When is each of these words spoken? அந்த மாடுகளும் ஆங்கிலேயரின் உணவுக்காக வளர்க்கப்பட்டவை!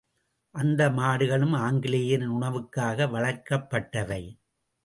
அந்த 0.55 0.89
மாடுகளும் 0.89 1.53
ஆங்கிலேயரின் 1.59 2.33
உணவுக்காக 2.33 3.07
வளர்க்கப்பட்டவை! 3.07 4.23